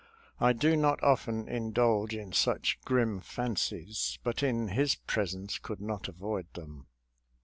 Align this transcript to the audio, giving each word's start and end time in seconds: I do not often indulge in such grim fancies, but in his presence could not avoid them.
I 0.39 0.53
do 0.53 0.75
not 0.75 1.03
often 1.03 1.47
indulge 1.47 2.15
in 2.15 2.33
such 2.33 2.79
grim 2.83 3.19
fancies, 3.19 4.17
but 4.23 4.41
in 4.41 4.69
his 4.69 4.95
presence 4.95 5.59
could 5.59 5.79
not 5.79 6.07
avoid 6.07 6.51
them. 6.55 6.87